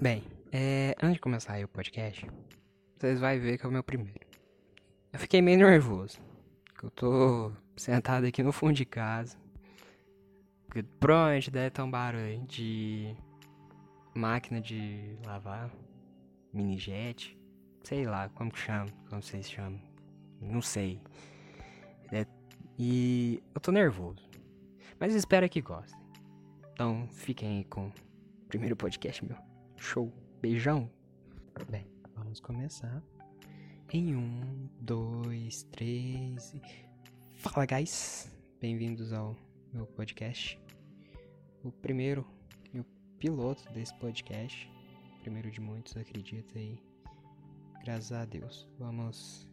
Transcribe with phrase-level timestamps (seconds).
[0.00, 2.26] Bem, é, antes de começar aí o podcast,
[2.96, 4.26] vocês vão ver que é o meu primeiro.
[5.12, 6.18] Eu fiquei meio nervoso.
[6.78, 9.36] que Eu tô sentado aqui no fundo de casa.
[10.64, 13.14] Porque provavelmente deve ter um barulho de
[14.14, 15.70] máquina de lavar,
[16.50, 17.38] mini jet,
[17.84, 19.82] sei lá como que chama, como vocês chamam,
[20.40, 20.98] não sei.
[22.10, 22.24] É,
[22.78, 24.26] e eu tô nervoso,
[24.98, 26.00] mas espero que gostem.
[26.72, 27.92] Então fiquem aí com o
[28.48, 29.49] primeiro podcast meu.
[29.82, 30.12] Show,
[30.42, 30.90] beijão.
[31.70, 33.02] Bem, vamos começar.
[33.90, 36.52] Em um, dois, três.
[36.52, 36.60] e-
[37.38, 38.30] Fala, guys!
[38.60, 39.34] Bem-vindos ao
[39.72, 40.60] meu podcast.
[41.64, 42.26] O primeiro
[42.74, 42.84] e o
[43.18, 44.70] piloto desse podcast.
[45.22, 46.78] Primeiro de muitos, acredito aí.
[47.82, 48.68] Graças a Deus.
[48.78, 49.48] Vamos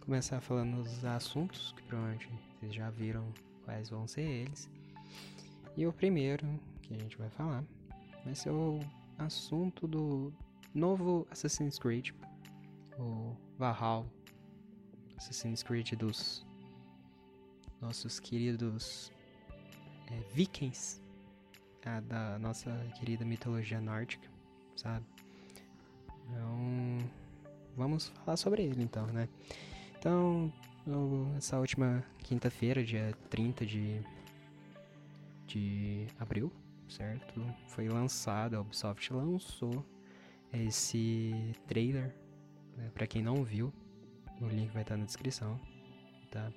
[0.00, 2.28] começar falando os assuntos que provavelmente
[2.60, 3.34] vocês já viram
[3.64, 4.70] quais vão ser eles.
[5.76, 6.46] E o primeiro
[6.80, 7.64] que a gente vai falar
[8.24, 8.78] vai ser o
[9.18, 10.32] assunto do
[10.74, 12.10] novo Assassin's Creed,
[12.98, 14.06] o Valhalla,
[15.16, 16.46] Assassin's Creed dos
[17.80, 19.12] nossos queridos
[20.10, 21.02] é, vikings,
[22.06, 24.26] da nossa querida mitologia nórdica,
[24.74, 25.04] sabe?
[26.26, 26.98] Então,
[27.76, 29.28] vamos falar sobre ele então, né?
[29.98, 30.50] Então,
[31.36, 34.00] essa última quinta-feira, dia 30 de,
[35.46, 36.50] de abril,
[36.94, 37.40] certo?
[37.66, 39.84] Foi lançado, a Ubisoft lançou
[40.52, 41.34] esse
[41.66, 42.14] trailer,
[42.76, 42.90] né?
[42.94, 43.72] Pra quem não viu,
[44.40, 45.60] o link vai estar na descrição,
[46.30, 46.52] tá?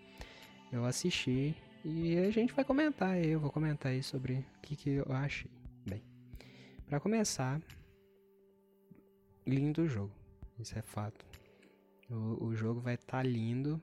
[0.71, 4.89] Eu assisti e a gente vai comentar, eu vou comentar aí sobre o que, que
[4.91, 5.49] eu achei.
[5.87, 6.03] Bem,
[6.85, 7.61] pra começar,
[9.45, 10.13] lindo o jogo,
[10.59, 11.25] isso é fato.
[12.09, 13.81] O, o jogo vai estar lindo,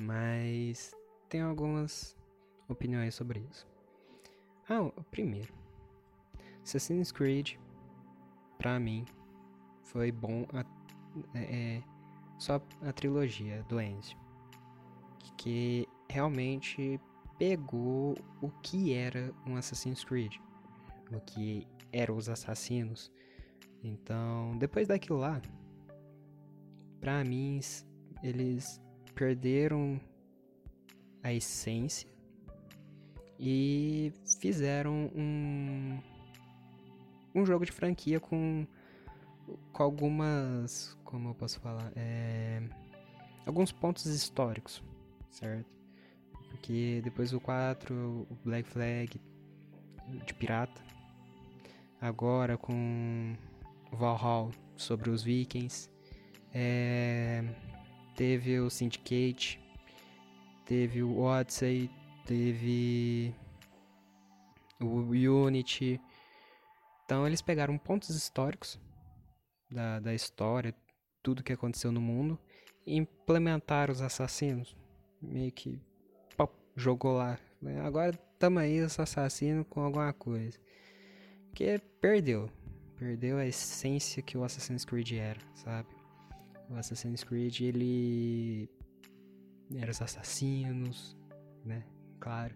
[0.00, 0.92] mas
[1.28, 2.16] tem algumas
[2.68, 3.66] opiniões sobre isso.
[4.68, 5.52] Ah, primeiro.
[6.62, 7.54] Assassin's Creed,
[8.58, 9.06] pra mim,
[9.82, 10.64] foi bom a-
[11.34, 11.82] é, é,
[12.38, 14.18] só a trilogia do Ezio.
[15.36, 17.00] Que realmente
[17.38, 20.34] pegou o que era um Assassin's Creed.
[21.12, 23.10] O que eram os assassinos.
[23.82, 25.40] Então, depois daquilo lá,
[27.00, 27.60] pra mim,
[28.22, 28.80] eles
[29.14, 29.98] perderam
[31.22, 32.10] a essência
[33.38, 35.98] e fizeram um
[37.34, 38.66] um jogo de franquia com
[39.72, 42.62] com algumas como eu posso falar é,
[43.46, 44.82] alguns pontos históricos
[45.30, 45.70] certo?
[46.50, 49.20] Porque depois do 4 o Black Flag
[50.26, 50.82] de pirata.
[52.00, 53.36] Agora com
[53.92, 55.90] Valhalla sobre os vikings.
[56.52, 57.44] É,
[58.14, 59.60] teve o Syndicate
[60.64, 61.90] teve o Odyssey
[62.28, 63.34] teve
[64.78, 65.00] o
[65.46, 65.98] Unity.
[67.04, 68.78] Então eles pegaram pontos históricos
[69.70, 70.74] da, da história,
[71.22, 72.38] tudo que aconteceu no mundo,
[72.86, 74.76] e implementaram os assassinos.
[75.22, 75.80] Meio que
[76.36, 77.38] pop, jogou lá.
[77.82, 80.58] Agora tamo aí os assassinos com alguma coisa.
[81.54, 82.50] Que perdeu.
[82.98, 85.88] Perdeu a essência que o Assassin's Creed era, sabe?
[86.68, 88.68] O Assassin's Creed, ele
[89.74, 91.16] era os assassinos,
[91.64, 91.84] né?
[92.20, 92.54] Claro.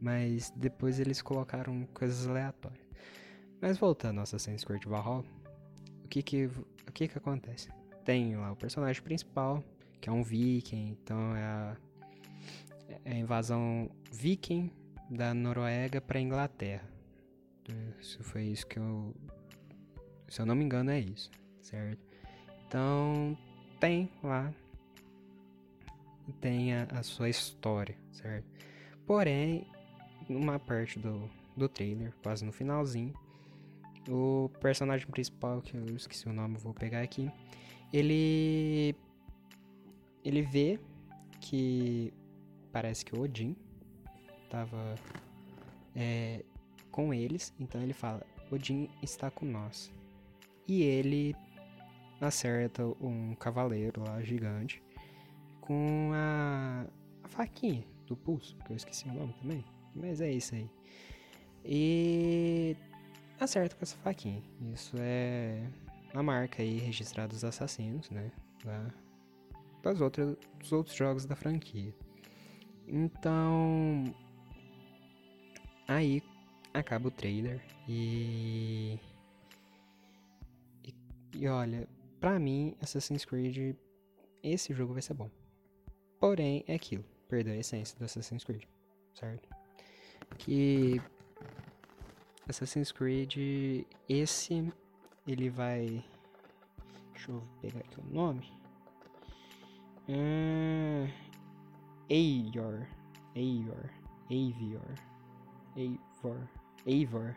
[0.00, 2.86] Mas depois eles colocaram coisas aleatórias.
[3.60, 5.24] Mas voltando ao Assassin's Creed Valhalla,
[6.04, 7.68] o que que, o que que acontece?
[8.04, 9.62] Tem lá o personagem principal,
[10.00, 11.76] que é um viking, então é a,
[13.04, 14.70] é a invasão viking
[15.08, 16.88] da Noruega para Inglaterra.
[18.00, 19.14] Isso foi isso que eu...
[20.28, 21.30] Se eu não me engano é isso,
[21.60, 22.02] certo?
[22.66, 23.38] Então,
[23.78, 24.52] tem lá
[26.40, 28.46] tem a, a sua história, certo?
[29.06, 29.66] Porém,
[30.28, 33.12] numa parte do, do trailer, quase no finalzinho,
[34.08, 37.30] o personagem principal, que eu esqueci o nome, vou pegar aqui,
[37.92, 38.94] ele
[40.24, 40.78] ele vê
[41.40, 42.12] que
[42.70, 43.56] parece que o Odin
[44.48, 44.94] tava
[45.94, 46.44] é,
[46.90, 49.92] com eles, então ele fala: Odin está com nós.
[50.66, 51.34] E ele
[52.20, 54.80] acerta um cavaleiro lá gigante
[55.60, 56.86] com a,
[57.24, 59.64] a faquinha do pulso, que eu esqueci o nome também.
[59.94, 60.70] Mas é isso aí.
[61.64, 62.76] E
[63.40, 64.42] acerta com essa faquinha.
[64.72, 65.66] Isso é
[66.14, 68.30] a marca aí registrada dos assassinos, né?
[68.64, 68.90] Da,
[69.82, 71.94] das outras, dos outros jogos da franquia.
[72.86, 74.04] Então.
[75.88, 76.22] Aí
[76.74, 78.98] acaba o trailer e.
[80.84, 80.94] E,
[81.36, 81.88] e olha,
[82.20, 83.76] pra mim, Assassin's Creed,
[84.42, 85.30] esse jogo vai ser bom.
[86.18, 87.04] Porém, é aquilo.
[87.32, 88.64] Perdeu a essência do Assassin's Creed,
[89.14, 89.48] certo?
[90.36, 91.00] Que
[92.46, 94.70] Assassin's Creed, esse
[95.26, 96.04] ele vai.
[97.14, 98.52] Deixa eu pegar aqui o nome.
[100.10, 101.10] Uh,
[102.10, 102.86] Eivor.
[103.34, 103.90] Eivor.
[104.28, 104.94] Eivor.
[105.74, 106.48] Eivor.
[106.84, 107.34] Eivor.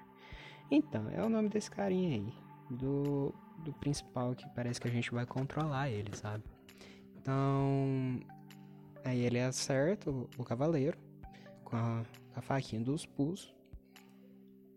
[0.70, 2.34] Então, é o nome desse carinha aí.
[2.70, 6.44] Do, do principal que parece que a gente vai controlar ele, sabe?
[7.16, 8.20] Então.
[9.06, 10.98] Aí ele acerta o, o cavaleiro
[11.64, 12.04] com a,
[12.36, 13.56] a faquinha dos pulsos.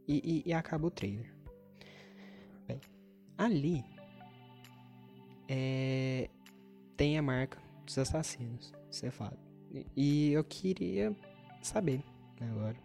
[0.06, 1.34] E, e, e acaba o trailer.
[2.66, 2.80] Bem,
[3.38, 3.84] ali
[5.48, 6.28] é,
[6.94, 9.38] tem a marca dos assassinos, cefado.
[9.70, 11.16] E, e eu queria
[11.62, 12.04] saber,
[12.38, 12.76] né, agora,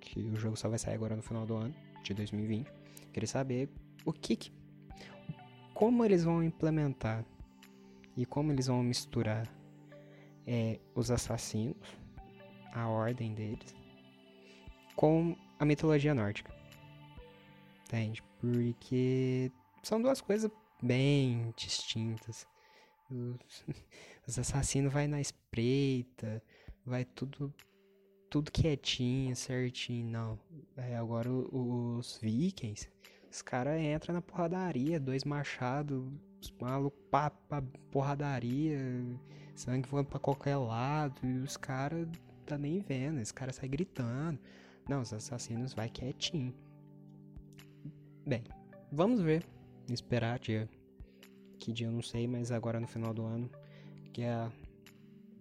[0.00, 2.68] que o jogo só vai sair agora no final do ano, de 2020.
[3.12, 3.68] Queria saber
[4.04, 4.52] o que, que
[5.72, 7.24] como eles vão implementar
[8.16, 9.48] e como eles vão misturar
[10.52, 11.76] é, os assassinos,
[12.72, 13.72] a ordem deles,
[14.96, 16.52] com a mitologia nórdica.
[17.84, 18.20] Entende?
[18.40, 20.50] Porque são duas coisas
[20.82, 22.48] bem distintas.
[23.08, 23.64] Os,
[24.26, 26.42] os assassinos vai na espreita,
[26.84, 27.54] vai tudo
[28.28, 30.08] tudo quietinho, certinho.
[30.08, 30.40] Não.
[30.76, 32.88] É, agora os vikings,
[33.30, 36.04] os caras entram na porradaria, dois machados,
[36.40, 38.78] os malucos pá, pá, porradaria,
[39.60, 42.08] sangue voando pra qualquer lado, e os caras
[42.46, 44.38] tá nem vendo, os caras saem gritando.
[44.88, 46.54] Não, os assassinos vai quietinho.
[48.26, 48.42] Bem,
[48.90, 49.44] vamos ver.
[49.88, 50.68] Esperar dia.
[51.58, 53.50] Que dia eu não sei, mas agora no final do ano.
[54.12, 54.50] Que é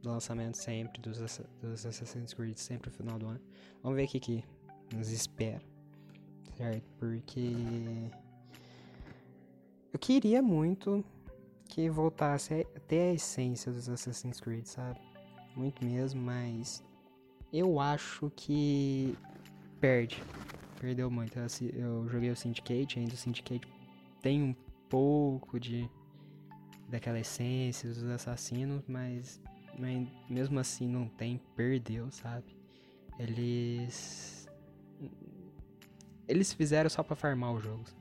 [0.05, 1.17] o lançamento sempre dos,
[1.61, 3.41] dos Assassin's Creed, sempre no final do ano.
[3.81, 4.43] Vamos ver o que, que
[4.93, 5.61] nos espera.
[6.57, 6.83] Certo?
[6.99, 7.53] Porque.
[9.91, 11.03] Eu queria muito
[11.69, 14.99] que voltasse a ter a essência dos Assassin's Creed, sabe?
[15.55, 16.83] Muito mesmo, mas
[17.53, 19.15] eu acho que
[19.79, 20.21] perde.
[20.79, 21.37] Perdeu muito.
[21.73, 23.67] Eu joguei o Syndicate, ainda o Syndicate
[24.21, 24.55] tem um
[24.89, 25.89] pouco de
[26.87, 29.39] daquela essência dos assassinos, mas,
[29.77, 32.57] mas mesmo assim não tem, perdeu, sabe?
[33.19, 34.49] Eles
[36.27, 37.95] eles fizeram só para farmar os jogos.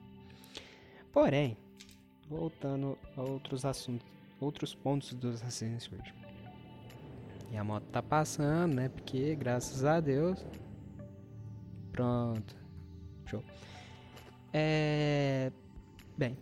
[1.13, 1.57] Porém,
[2.29, 4.07] voltando a outros assuntos,
[4.41, 6.07] outros pontos dos Assassin's Creed.
[7.51, 8.89] E a moto tá passando, né?
[8.89, 10.45] Porque graças a Deus.
[11.93, 12.55] Pronto.
[13.27, 13.43] Show.
[14.53, 15.51] É.
[16.17, 16.37] Bem.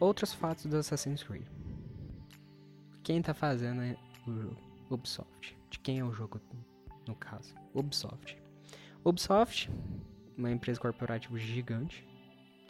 [0.00, 1.46] Outros fatos do Assassin's Creed.
[3.02, 3.96] Quem tá fazendo é
[4.26, 4.56] o jogo?
[4.90, 5.56] Ubisoft.
[5.70, 6.40] De quem é o jogo,
[7.06, 7.54] no caso?
[7.74, 8.36] Ubisoft.
[9.04, 9.70] Ubisoft,
[10.36, 12.06] uma empresa corporativa gigante,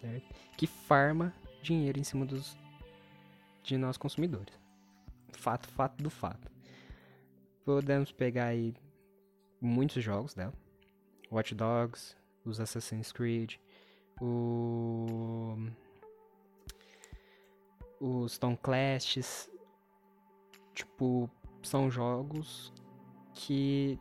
[0.01, 0.35] certo?
[0.57, 1.33] Que farma
[1.69, 2.57] dinheiro em cima dos
[3.63, 4.59] de nós consumidores.
[5.33, 6.51] Fato, fato do fato.
[7.65, 8.75] Podemos pegar aí
[9.61, 10.55] muitos jogos dela.
[11.31, 13.57] Watch Dogs, os Assassin's Creed,
[14.21, 15.57] o
[18.01, 19.51] os Tom Clashes,
[20.73, 21.29] tipo,
[21.63, 22.73] são jogos
[23.35, 23.99] que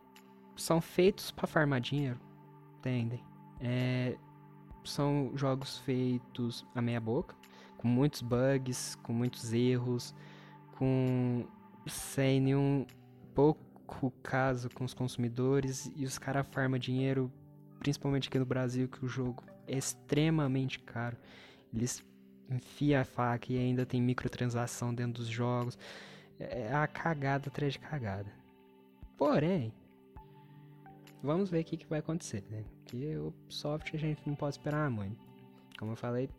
[0.55, 2.19] são feitos para farmar dinheiro,
[2.77, 3.21] entendem?
[3.59, 4.15] É,
[4.85, 7.35] são jogos feitos a meia boca,
[7.77, 10.13] com muitos bugs, com muitos erros,
[10.77, 11.45] com
[11.87, 12.85] sem nenhum
[13.33, 17.31] pouco caso com os consumidores e os caras farmam dinheiro,
[17.79, 21.17] principalmente aqui no Brasil, que o jogo é extremamente caro.
[21.73, 22.03] Eles
[22.49, 25.77] enfiam a faca e ainda tem microtransação dentro dos jogos.
[26.39, 28.31] É a cagada atrás de cagada.
[29.17, 29.73] Porém,
[31.21, 32.63] vamos ver o que, que vai acontecer, né?
[32.83, 35.17] Porque o software a gente não pode esperar muito.
[35.77, 36.29] Como eu falei,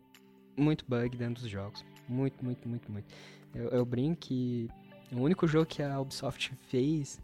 [0.59, 1.85] muito bug dentro dos jogos.
[2.07, 3.13] Muito, muito, muito, muito.
[3.53, 4.69] Eu, eu brinco que
[5.11, 7.21] o único jogo que a Ubisoft fez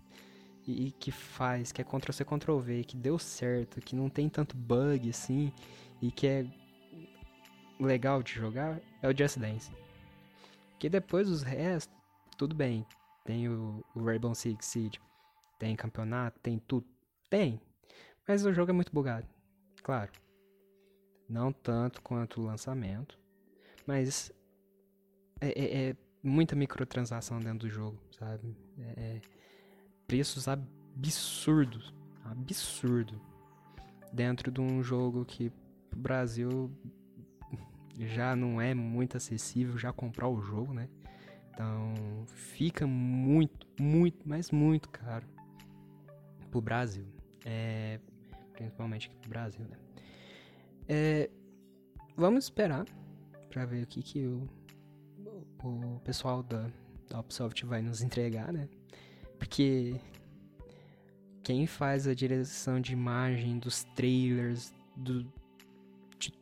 [0.65, 4.57] e, e que faz, que é Ctrl-C, Ctrl-V, que deu certo, que não tem tanto
[4.57, 5.51] bug assim,
[6.01, 6.45] e que é
[7.79, 9.71] legal de jogar, é o Just Dance.
[10.79, 11.95] Que depois os restos,
[12.37, 12.85] tudo bem.
[13.23, 14.99] Tem o, o Rainbow Six Siege,
[15.57, 16.85] tem campeonato, tem tudo.
[17.29, 17.59] Tem.
[18.27, 19.27] Mas o jogo é muito bugado.
[19.83, 20.11] Claro.
[21.27, 23.19] Não tanto quanto o lançamento.
[23.85, 24.31] Mas
[25.39, 28.55] é, é, é muita microtransação dentro do jogo, sabe?
[28.79, 29.21] É, é,
[30.07, 31.93] preços absurdos.
[32.23, 33.21] Absurdo.
[34.11, 35.51] Dentro de um jogo que
[35.89, 36.71] pro Brasil
[37.97, 40.89] já não é muito acessível já comprar o jogo, né?
[41.53, 41.93] Então
[42.27, 45.27] fica muito, muito, mas muito caro
[46.49, 47.05] pro Brasil.
[47.45, 47.99] É,
[48.53, 49.77] principalmente aqui pro Brasil, né?
[50.87, 51.29] É,
[52.17, 52.85] vamos esperar
[53.55, 54.49] para ver o que, que o,
[55.63, 56.69] o pessoal da,
[57.09, 58.67] da Ubisoft vai nos entregar, né?
[59.39, 59.95] Porque
[61.41, 65.23] quem faz a direção de imagem dos trailers, do,
[66.19, 66.33] de,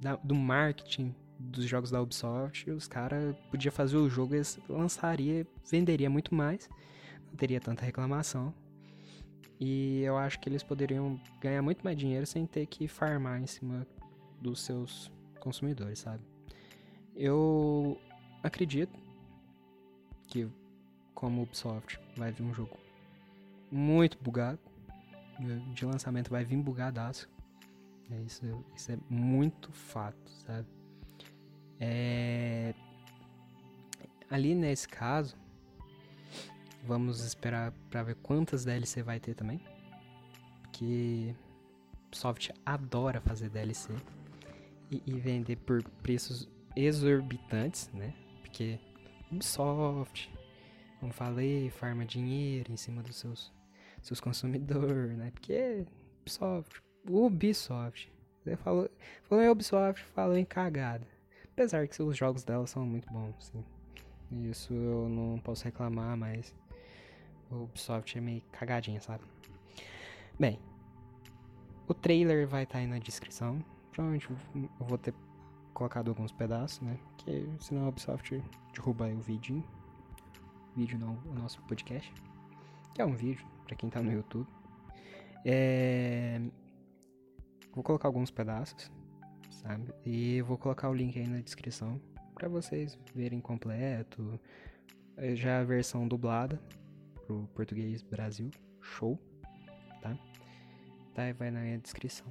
[0.00, 5.46] da, do marketing dos jogos da Ubisoft, os caras podiam fazer o jogo, eles lançaria,
[5.70, 6.66] venderia muito mais,
[7.26, 8.54] não teria tanta reclamação.
[9.60, 13.46] E eu acho que eles poderiam ganhar muito mais dinheiro sem ter que farmar em
[13.46, 13.86] cima
[14.40, 16.37] dos seus consumidores, sabe?
[17.20, 18.00] Eu
[18.44, 18.96] acredito
[20.28, 20.48] que,
[21.14, 22.78] como Ubisoft, vai vir um jogo
[23.72, 24.60] muito bugado.
[25.74, 27.28] De lançamento vai vir bugadaço.
[28.08, 30.68] É isso, isso é muito fato, sabe?
[31.80, 32.72] É...
[34.30, 35.36] Ali nesse caso,
[36.84, 39.60] vamos esperar para ver quantas DLC vai ter também.
[40.62, 41.34] Porque
[42.06, 43.92] Ubisoft adora fazer DLC
[44.88, 46.48] e, e vender por preços
[46.78, 48.14] exorbitantes, né?
[48.40, 48.78] Porque
[49.32, 50.32] Ubisoft,
[51.00, 53.52] como falei, farma dinheiro em cima dos seus,
[54.00, 55.30] seus consumidores, né?
[55.32, 55.84] Porque
[56.20, 58.12] Ubisoft, Ubisoft.
[58.44, 58.88] Você falou,
[59.24, 61.06] falou em Ubisoft, falou em cagada.
[61.52, 63.64] Apesar que os jogos dela são muito bons, sim.
[64.48, 66.54] Isso eu não posso reclamar, mas
[67.50, 69.24] o Ubisoft é meio cagadinha, sabe?
[70.38, 70.60] Bem,
[71.88, 73.64] o trailer vai estar tá aí na descrição.
[73.90, 75.12] Provavelmente eu vou ter
[75.78, 76.98] colocado alguns pedaços, né?
[77.04, 78.42] Porque senão a Ubisoft
[78.74, 79.64] derruba o vídeo.
[80.74, 82.12] Vídeo não, o nosso podcast.
[82.92, 84.48] Que é um vídeo, para quem tá no YouTube.
[85.44, 86.40] É...
[87.72, 88.90] Vou colocar alguns pedaços,
[89.50, 89.94] sabe?
[90.04, 92.00] E vou colocar o link aí na descrição
[92.34, 94.40] para vocês verem completo.
[95.16, 96.60] É, já a versão dublada
[97.24, 98.50] pro português Brasil.
[98.80, 99.16] Show,
[100.02, 100.18] tá?
[101.14, 102.26] Tá, vai na descrição.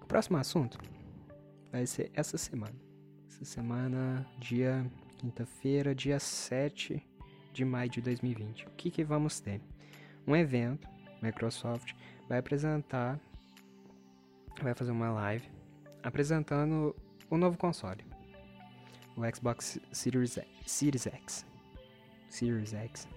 [0.00, 0.78] O próximo assunto
[1.74, 2.76] vai ser essa semana.
[3.28, 4.88] Essa semana, dia
[5.18, 7.04] quinta-feira, dia 7
[7.52, 8.68] de maio de 2020.
[8.68, 9.60] O que, que vamos ter?
[10.24, 10.88] Um evento,
[11.20, 11.92] Microsoft
[12.28, 13.18] vai apresentar,
[14.62, 15.50] vai fazer uma live
[16.00, 16.94] apresentando
[17.28, 18.06] o novo console,
[19.16, 21.44] o Xbox Series, Series X.
[22.28, 23.08] Series X.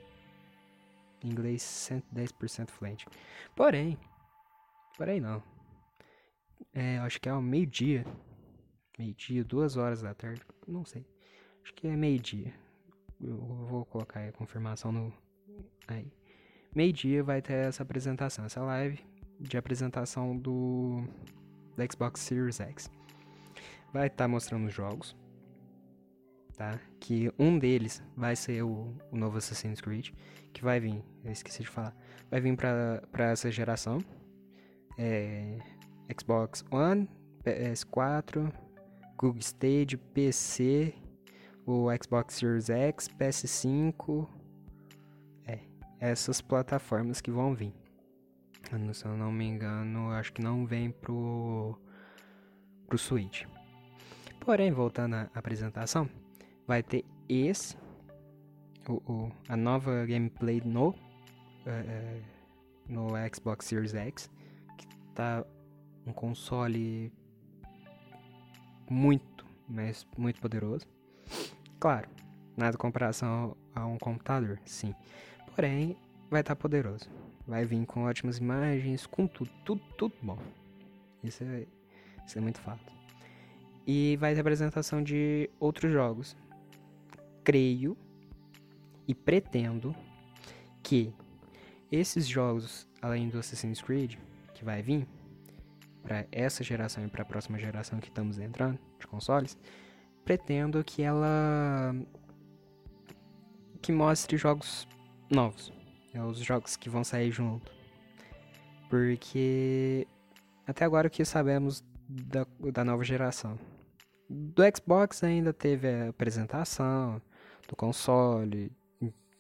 [1.24, 3.06] Em inglês 110% fluente.
[3.56, 4.00] Porém,
[4.98, 5.44] porém não.
[6.74, 8.04] É, acho que é ao meio-dia
[8.98, 11.06] meio-dia, duas horas da tarde, não sei.
[11.64, 12.54] Acho que é meio-dia.
[13.20, 15.14] Eu vou colocar a confirmação no.
[15.88, 16.12] Aí.
[16.74, 19.00] Meio-dia vai ter essa apresentação, essa live
[19.40, 21.04] de apresentação do,
[21.76, 22.92] do Xbox Series X.
[23.94, 25.16] Vai estar tá mostrando os jogos,
[26.56, 26.80] tá?
[27.00, 30.10] Que um deles vai ser o, o novo Assassin's Creed,
[30.54, 31.96] que vai vir, eu esqueci de falar,
[32.30, 34.00] vai vir para essa geração.
[34.98, 35.58] É,
[36.20, 37.10] Xbox One,
[37.44, 38.52] PS4,
[39.18, 40.94] Google Stage, PC,
[41.66, 44.28] o Xbox Series X, PS5.
[45.46, 45.60] É,
[46.00, 47.74] essas plataformas que vão vir.
[48.94, 51.80] Se eu não me engano, acho que não vem pro,
[52.86, 53.46] pro Switch.
[54.40, 56.10] Porém, voltando à apresentação,
[56.68, 57.76] vai ter esse,
[58.88, 62.24] o, o a nova gameplay no, uh,
[62.88, 64.30] no Xbox Series X,
[64.78, 65.46] que tá
[66.06, 67.12] um console
[68.90, 70.86] muito, mas muito poderoso.
[71.80, 72.10] Claro,
[72.56, 74.94] nada comparação a um computador, sim.
[75.56, 75.96] Porém,
[76.30, 77.10] vai estar tá poderoso.
[77.48, 80.38] Vai vir com ótimas imagens, com tudo, tudo, tudo bom.
[81.24, 81.66] Isso é,
[82.26, 82.94] isso é muito fato.
[83.86, 86.36] E vai ter apresentação de outros jogos.
[87.44, 87.98] Creio
[89.08, 89.96] e pretendo
[90.84, 91.14] que
[91.90, 94.16] esses jogos, além do Assassin's Creed,
[94.54, 95.08] que vai vir,
[96.08, 99.58] para essa geração e para a próxima geração que estamos entrando de consoles,
[100.24, 101.94] pretendo que ela
[103.82, 104.88] que mostre jogos
[105.30, 105.74] novos,
[106.14, 107.70] é, os jogos que vão sair junto,
[108.90, 110.08] porque
[110.66, 113.60] até agora o que sabemos da, da nova geração.
[114.30, 117.22] Do Xbox ainda teve a apresentação
[117.68, 118.72] do console,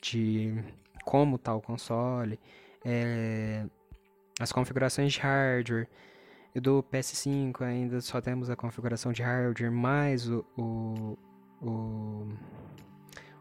[0.01, 0.53] de
[1.05, 2.38] como tá o console,
[2.83, 3.65] é,
[4.38, 5.88] as configurações de hardware,
[6.58, 11.18] e do PS5 ainda só temos a configuração de hardware mais o, o,
[11.62, 12.28] o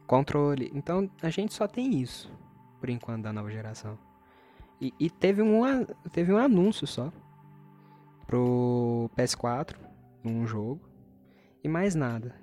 [0.06, 0.70] controle.
[0.74, 2.30] Então a gente só tem isso
[2.78, 3.98] por enquanto da nova geração.
[4.78, 5.62] E, e, teve, um,
[6.12, 7.10] teve um anúncio só
[8.26, 9.76] pro PS4,
[10.22, 10.86] um jogo,
[11.64, 12.34] e mais nada.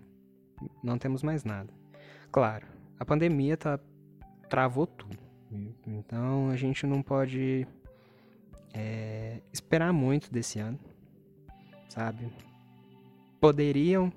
[0.82, 1.72] Não temos mais nada.
[2.32, 2.66] Claro,
[3.00, 3.80] a pandemia tá,
[4.50, 5.20] travou tudo.
[5.86, 7.68] Então a gente não pode
[8.74, 10.80] é, esperar muito desse ano,
[11.88, 12.28] sabe?
[13.40, 14.12] Poderiam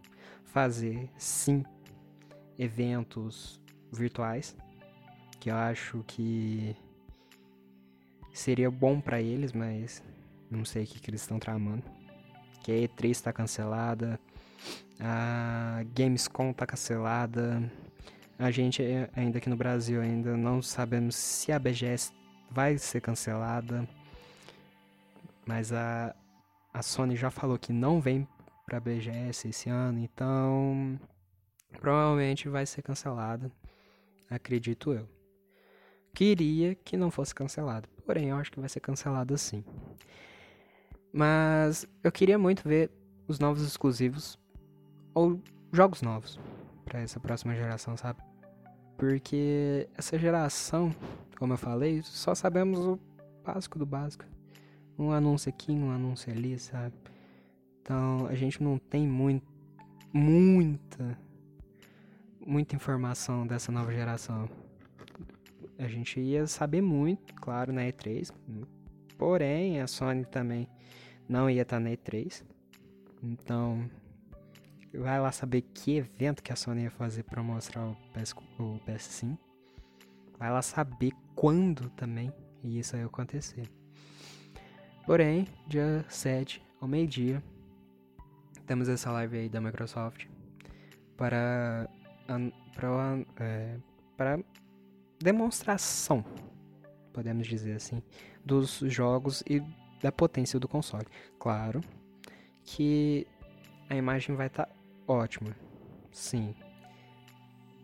[0.45, 1.65] fazer, sim,
[2.59, 3.61] eventos
[3.93, 4.57] virtuais,
[5.39, 6.75] que eu acho que
[8.33, 10.03] seria bom para eles, mas
[10.51, 11.85] não sei o que, que eles estão tramando.
[12.63, 14.19] Que a E3 está cancelada,
[14.99, 17.71] a Gamescom tá cancelada.
[18.39, 22.13] A gente é, ainda aqui no Brasil ainda não sabemos se a BGS
[22.51, 23.89] vai ser cancelada.
[25.47, 26.15] Mas a,
[26.75, 28.26] a Sony já falou que não vem
[28.67, 30.99] pra BGS esse ano, então
[31.81, 33.50] provavelmente vai ser cancelada,
[34.29, 35.09] acredito eu.
[36.12, 39.65] Queria que não fosse cancelado, porém eu acho que vai ser cancelado sim.
[41.12, 42.91] Mas eu queria muito ver
[43.29, 44.38] os novos exclusivos
[45.15, 45.41] ou
[45.73, 46.41] jogos novos
[46.85, 48.21] para essa próxima geração, sabe?
[48.99, 50.95] Porque essa geração,
[51.38, 52.99] como eu falei, só sabemos o
[53.45, 54.25] básico do básico.
[54.99, 56.95] Um anúncio aqui, um anúncio ali, sabe?
[57.81, 59.47] Então a gente não tem muito,
[60.12, 61.19] muita,
[62.45, 64.49] muita informação dessa nova geração.
[65.79, 68.33] A gente ia saber muito, claro, na E3.
[69.19, 70.69] Porém, a Sony também
[71.29, 72.43] não ia estar na E3.
[73.23, 73.88] Então,
[74.95, 78.81] vai lá saber que evento que a Sony ia fazer para mostrar o, PS, o
[78.87, 79.38] PS5.
[80.38, 82.33] Vai lá saber quando também
[82.65, 83.69] isso ia acontecer.
[85.07, 87.41] Porém, dia 7, ao meio-dia,
[88.67, 90.27] temos essa live aí da Microsoft
[91.17, 91.89] para,
[92.75, 93.77] para, é,
[94.17, 94.41] para
[95.21, 96.25] demonstração,
[97.13, 98.03] podemos dizer assim,
[98.45, 99.63] dos jogos e
[100.03, 101.07] da potência do console.
[101.39, 101.81] Claro
[102.65, 103.29] que
[103.89, 104.73] a imagem vai estar tá
[105.07, 105.55] ótima,
[106.11, 106.53] sim.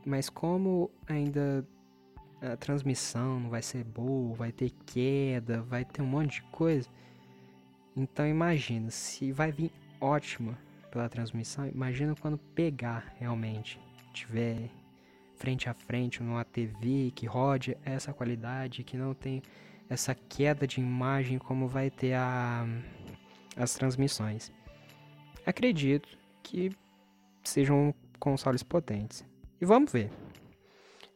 [0.05, 1.65] Mas como ainda
[2.41, 6.91] a transmissão não vai ser boa, vai ter queda, vai ter um monte de coisa.
[7.97, 9.71] Então imagina, se vai vir
[10.01, 10.59] ótima
[10.91, 13.79] pela transmissão, imagina quando pegar realmente,
[14.13, 14.71] tiver
[15.37, 19.43] frente a frente numa TV que rode essa qualidade, que não tem
[19.89, 22.67] essa queda de imagem como vai ter a,
[23.57, 24.53] as transmissões.
[25.45, 26.09] Acredito
[26.43, 26.71] que
[27.45, 29.25] sejam consoles potentes.
[29.61, 30.11] E vamos ver.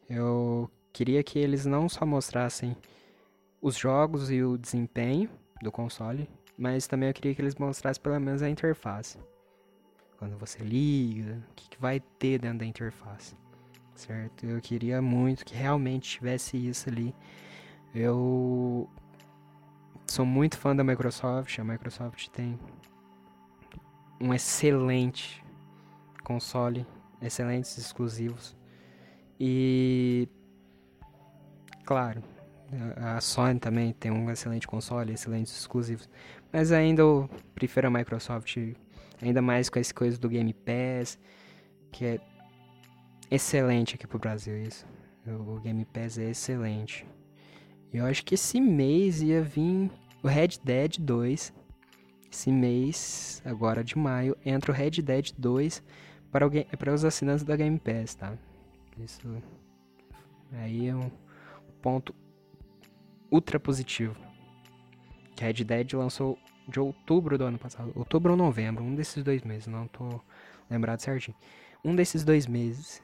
[0.09, 2.75] Eu queria que eles não só mostrassem
[3.61, 5.29] os jogos e o desempenho
[5.61, 9.19] do console, mas também eu queria que eles mostrassem pelo menos a interface.
[10.17, 13.35] Quando você liga, o que, que vai ter dentro da interface,
[13.93, 14.45] certo?
[14.45, 17.13] Eu queria muito que realmente tivesse isso ali.
[17.93, 18.89] Eu
[20.07, 22.59] sou muito fã da Microsoft, a Microsoft tem
[24.19, 25.43] um excelente
[26.23, 26.85] console,
[27.21, 28.57] excelentes exclusivos.
[29.39, 30.27] E
[31.85, 32.23] claro,
[32.97, 36.09] a Sony também tem um excelente console, excelentes exclusivos.
[36.51, 38.57] Mas ainda eu prefiro a Microsoft,
[39.21, 41.19] ainda mais com essa coisa do Game Pass,
[41.91, 42.19] que é
[43.29, 44.85] excelente aqui pro Brasil isso.
[45.25, 47.05] O Game Pass é excelente.
[47.93, 49.91] Eu acho que esse mês ia vir
[50.23, 51.53] o Red Dead 2.
[52.31, 55.83] Esse mês, agora de maio, entra o Red Dead 2
[56.31, 58.37] para, o, para os assinantes da Game Pass, tá?
[58.99, 59.41] Isso
[60.51, 61.09] aí é um
[61.81, 62.13] ponto
[63.31, 64.26] ultra positivo.
[65.37, 67.91] Que Red Dead lançou de outubro do ano passado.
[67.95, 70.19] Outubro ou novembro, um desses dois meses, não tô
[70.67, 71.37] lembrado certinho.
[71.85, 73.03] Um desses dois meses.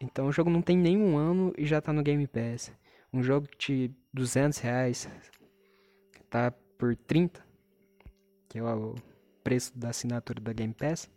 [0.00, 2.72] Então o jogo não tem nenhum ano e já tá no Game Pass.
[3.12, 5.08] Um jogo de 200 reais
[6.28, 7.40] tá por 30,
[8.48, 8.96] que é o
[9.44, 11.08] preço da assinatura da Game Pass.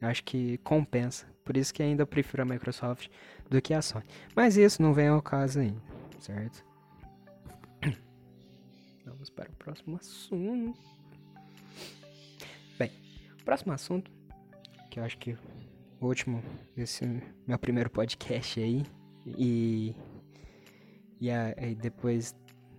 [0.00, 1.26] Acho que compensa.
[1.44, 3.08] Por isso que ainda prefiro a Microsoft
[3.50, 4.06] do que a Sony.
[4.34, 5.82] Mas isso não vem ao caso ainda,
[6.18, 6.64] certo?
[9.10, 10.78] Vamos para o próximo assunto.
[12.78, 12.92] Bem,
[13.40, 14.10] o próximo assunto,
[14.88, 15.36] que eu acho que
[16.00, 16.40] o último
[16.76, 17.04] desse
[17.44, 18.86] meu primeiro podcast aí,
[19.26, 19.94] e,
[21.20, 22.36] e aí depois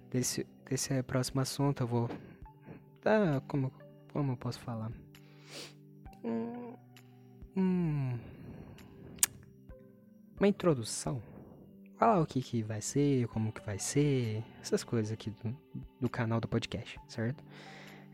[0.09, 2.09] desse, desse próximo assunto eu vou
[3.03, 3.71] dar, como,
[4.13, 4.91] como eu posso falar?
[6.23, 6.75] Hum,
[7.57, 8.19] hum,
[10.39, 11.21] uma introdução
[12.01, 15.55] falar o que, que vai ser, como que vai ser, essas coisas aqui do,
[15.99, 17.43] do canal do podcast, certo?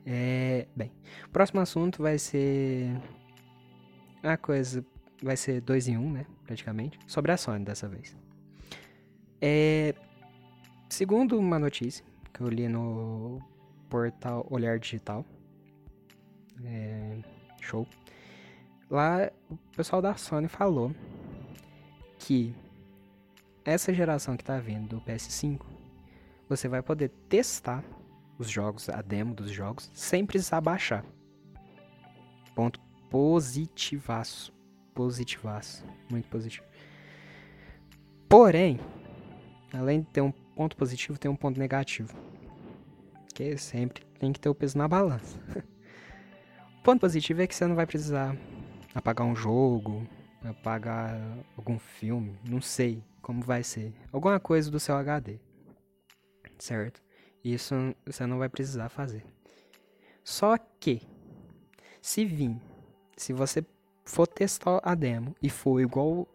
[0.06, 0.92] É, bem,
[1.26, 2.92] o próximo assunto vai ser
[4.22, 4.86] a coisa,
[5.24, 8.14] vai ser dois em um, né, praticamente, sobre a Sony dessa vez.
[9.40, 9.96] É,
[10.90, 13.42] segundo uma notícia que eu li no
[13.90, 15.26] portal Olhar Digital,
[16.66, 17.20] é,
[17.62, 17.88] show,
[18.90, 20.94] lá o pessoal da Sony falou
[22.20, 22.54] que
[23.68, 25.60] essa geração que está vindo do PS5,
[26.48, 27.84] você vai poder testar
[28.40, 31.04] os jogos, a demo dos jogos, sem precisar baixar.
[32.56, 34.54] Ponto positivaço.
[34.96, 35.84] Positivaço.
[36.10, 36.66] Muito positivo.
[38.30, 38.80] Porém,
[39.74, 42.16] além de ter um ponto positivo, tem um ponto negativo.
[43.36, 45.38] Que sempre tem que ter o peso na balança.
[46.80, 48.34] o ponto positivo é que você não vai precisar
[48.96, 50.08] apagar um jogo,
[50.64, 51.20] pagar
[51.58, 53.94] algum filme, não sei como vai ser.
[54.10, 55.38] Alguma coisa do seu HD.
[56.58, 57.04] Certo?
[57.44, 59.26] Isso você não vai precisar fazer.
[60.24, 61.02] Só que,
[62.02, 62.56] se vir,
[63.18, 63.66] se você
[64.06, 66.26] for testar a demo e for igual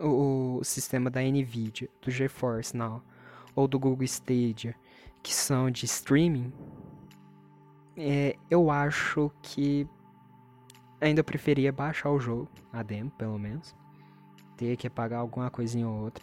[0.00, 3.04] o, o sistema da Nvidia, do GeForce Now
[3.54, 4.74] ou do Google Stadia,
[5.22, 6.52] que são de streaming,
[7.96, 9.88] é, eu acho que
[11.00, 13.76] ainda preferia baixar o jogo, a demo pelo menos,
[14.60, 16.22] ter que pagar alguma coisinha ou outra,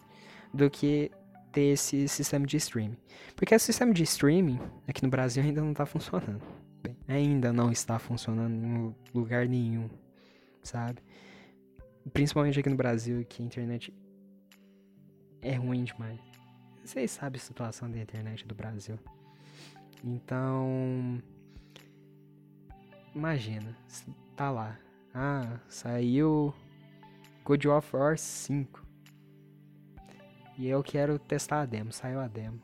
[0.53, 1.09] do que
[1.51, 2.97] ter esse sistema de streaming.
[3.35, 6.43] Porque esse sistema de streaming aqui no Brasil ainda não está funcionando.
[6.83, 9.89] Bem, ainda não está funcionando em lugar nenhum,
[10.61, 11.01] sabe?
[12.13, 13.91] Principalmente aqui no Brasil, que a internet
[15.41, 16.19] é ruim demais.
[16.85, 18.99] Vocês sabem a situação da internet do Brasil.
[20.03, 21.19] Então,
[23.15, 23.75] imagina,
[24.35, 24.77] tá lá.
[25.11, 26.53] Ah, saiu
[27.47, 28.85] God of War 5.
[30.57, 32.61] E eu quero testar a demo, saiu a demo.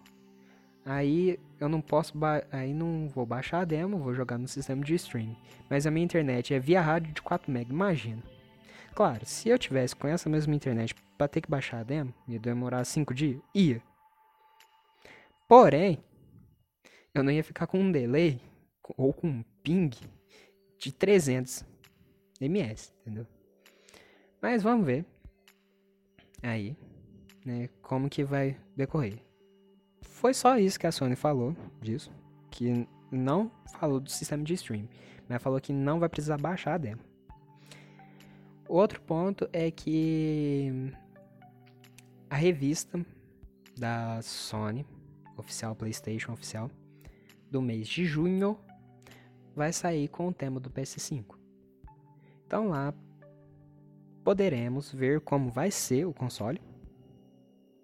[0.86, 2.13] Aí eu não posso,
[2.52, 5.38] aí não vou baixar a demo, vou jogar no sistema de streaming.
[5.69, 8.22] Mas a minha internet é via rádio de 4 MB, imagina.
[8.93, 12.38] Claro, se eu tivesse com essa mesma internet para ter que baixar a demo, ia
[12.38, 13.82] demorar 5 dias, ia.
[15.48, 16.04] Porém,
[17.13, 18.41] eu não ia ficar com um delay
[18.98, 19.91] ou com um ping
[20.78, 21.63] de 300
[22.41, 23.26] ms, entendeu?
[24.43, 25.06] Mas vamos ver
[26.41, 26.75] aí,
[27.45, 29.17] né, como que vai decorrer.
[30.01, 32.12] Foi só isso que a Sony falou disso,
[32.51, 34.86] que não falou do sistema de stream,
[35.29, 36.99] mas falou que não vai precisar baixar a demo.
[38.67, 40.91] Outro ponto é que
[42.29, 42.99] a revista
[43.77, 44.86] da Sony,
[45.38, 46.69] oficial PlayStation oficial,
[47.49, 48.60] do mês de junho,
[49.56, 51.38] vai sair com o tema do PS5.
[52.45, 52.93] Então lá
[54.23, 56.62] poderemos ver como vai ser o console.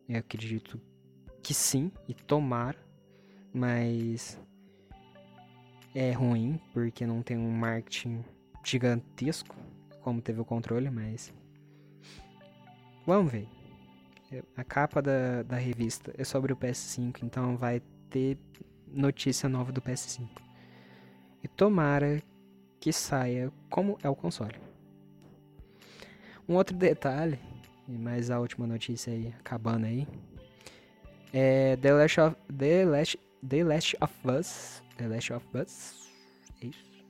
[0.08, 0.80] Eu acredito
[1.44, 2.76] que sim, e tomar,
[3.54, 4.40] mas
[5.94, 8.24] é ruim porque não tem um marketing
[8.64, 9.56] gigantesco
[10.02, 11.34] como teve o controle, mas
[13.06, 13.48] vamos ver.
[14.56, 18.38] A capa da, da revista é sobre o PS5, então vai ter
[18.88, 20.30] notícia nova do PS5.
[21.44, 22.22] E tomara
[22.80, 24.69] que saia como é o console.
[26.50, 27.40] Um outro detalhe,
[27.88, 30.08] e mais a última notícia aí, acabando aí,
[31.32, 34.84] é The Last of, The Last, The Last of Us.
[34.98, 36.10] The Last of Us.
[36.60, 37.06] É isso.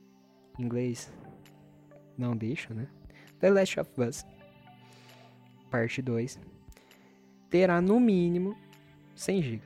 [0.58, 1.10] Em inglês
[2.18, 2.86] não deixa, né?
[3.38, 4.26] The Last of Us.
[5.70, 6.38] Parte 2.
[7.48, 8.54] Terá no mínimo
[9.16, 9.62] 100 GB.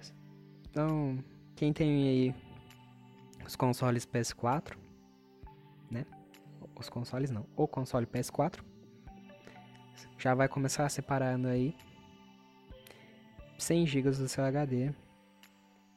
[0.71, 1.19] Então,
[1.57, 2.35] quem tem aí
[3.45, 4.77] os consoles PS4,
[5.91, 6.07] né?
[6.79, 8.61] Os consoles não, o console PS4
[10.25, 11.77] já vai começar separando aí
[13.59, 14.91] 100 GB do seu HD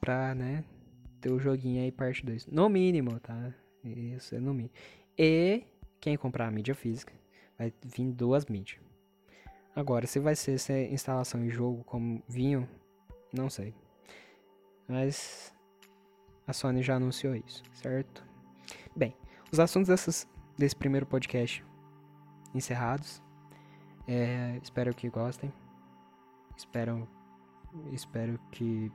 [0.02, 0.66] pra, né,
[1.22, 2.48] ter o joguinho aí parte 2.
[2.48, 3.54] No mínimo, tá?
[3.86, 4.76] Isso é no mínimo.
[5.18, 5.64] E
[6.02, 7.14] quem comprar a mídia física
[7.58, 8.82] vai vir duas mídias.
[9.74, 12.68] Agora, se vai ser essa instalação em jogo como vinho,
[13.32, 13.74] não sei.
[14.90, 15.56] Mas
[16.46, 18.26] a Sony já anunciou isso, certo?
[18.94, 19.16] Bem,
[19.54, 21.64] os assuntos dessas, desse primeiro podcast
[22.54, 23.26] encerrados.
[24.08, 25.52] É, espero que gostem.
[26.56, 27.08] Espero,
[27.92, 28.92] espero que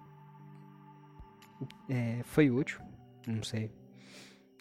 [1.89, 2.81] é, foi útil.
[3.27, 3.71] Não sei.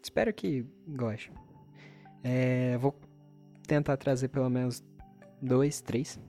[0.04, 1.32] Espero que goste.
[2.24, 3.00] É, vou
[3.66, 4.84] tentar trazer pelo menos
[5.42, 6.20] dois, três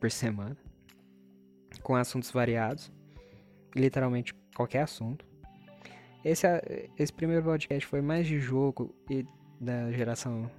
[0.00, 0.56] por semana.
[1.82, 2.90] Com assuntos variados.
[3.76, 5.26] Literalmente qualquer assunto.
[6.24, 6.46] Esse,
[6.98, 9.24] esse primeiro podcast foi mais de jogo e
[9.60, 10.50] da geração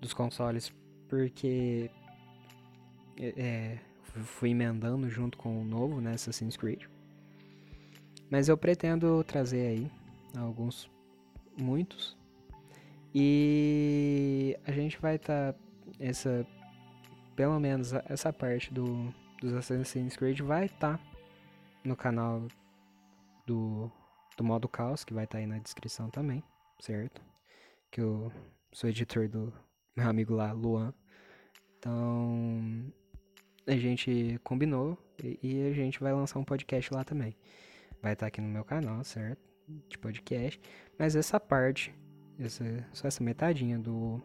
[0.00, 0.72] dos consoles,
[1.08, 1.90] porque
[3.18, 3.78] é,
[4.24, 6.84] fui emendando junto com o novo, né, Assassin's Creed.
[8.30, 9.90] Mas eu pretendo trazer aí
[10.36, 10.90] alguns,
[11.56, 12.16] muitos.
[13.14, 15.58] E a gente vai estar tá,
[15.98, 16.46] essa
[17.34, 21.04] pelo menos essa parte do dos Assassin's Creed vai estar tá
[21.84, 22.46] no canal
[23.46, 23.90] do
[24.36, 26.42] do modo caos, que vai estar tá aí na descrição também,
[26.80, 27.22] certo?
[27.90, 28.30] Que eu
[28.72, 29.52] sou editor do
[29.96, 30.92] meu amigo lá, Luan.
[31.78, 32.92] Então,
[33.66, 37.36] a gente combinou e, e a gente vai lançar um podcast lá também.
[38.00, 39.40] Vai estar tá aqui no meu canal, certo?
[39.88, 40.60] De podcast.
[40.98, 41.92] Mas essa parte,
[42.38, 44.22] essa, só essa metadinha do.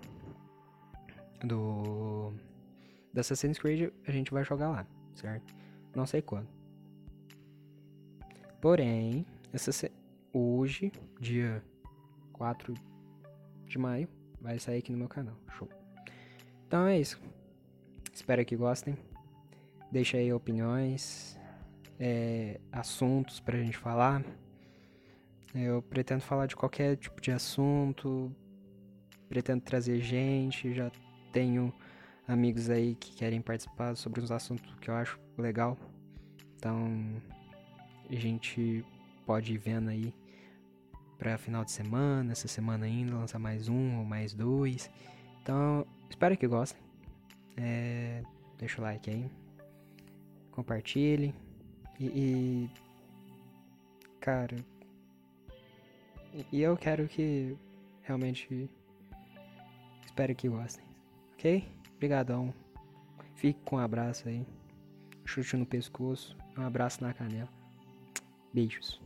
[1.43, 2.33] Do.
[3.13, 5.53] Da Assassin's Creed a gente vai jogar lá, certo?
[5.95, 6.47] Não sei quando.
[8.61, 9.91] Porém, essa,
[10.31, 11.63] hoje, dia
[12.33, 12.73] 4
[13.65, 14.07] de maio,
[14.39, 15.35] vai sair aqui no meu canal.
[15.57, 15.67] Show.
[16.67, 17.19] Então é isso.
[18.13, 18.95] Espero que gostem.
[19.91, 21.37] Deixa aí opiniões,
[21.99, 24.23] é, assuntos pra gente falar.
[25.53, 28.33] Eu pretendo falar de qualquer tipo de assunto,
[29.27, 30.89] pretendo trazer gente, já
[31.33, 31.73] tenho
[32.25, 35.77] amigos aí que querem participar sobre uns assuntos que eu acho legal.
[36.55, 37.21] Então,
[38.09, 38.85] a gente
[39.25, 40.13] pode ir vendo aí
[41.17, 44.89] para final de semana, essa semana ainda, lançar mais um ou mais dois.
[45.41, 46.81] Então, espero que gostem.
[47.57, 48.23] É,
[48.57, 49.40] deixa o like aí.
[50.51, 51.33] Compartilhe.
[51.99, 52.69] E, e
[54.19, 54.57] cara,
[56.51, 57.57] e eu quero que
[58.03, 58.69] realmente
[60.05, 60.85] espero que gostem.
[61.33, 61.67] Ok?
[61.95, 62.53] Obrigadão.
[63.35, 64.45] Fique com um abraço aí.
[65.25, 66.37] Chute no pescoço.
[66.57, 67.49] Um abraço na canela.
[68.53, 69.00] Beijos.